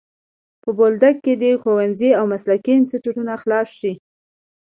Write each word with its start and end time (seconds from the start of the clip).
په 0.61 0.69
بولدک 0.77 1.15
کي 1.25 1.33
دي 1.41 1.51
ښوونځی 1.61 2.11
او 2.19 2.23
مسلکي 2.33 2.71
انسټیټونه 2.77 3.33
خلاص 3.41 3.69
سي. 3.79 3.93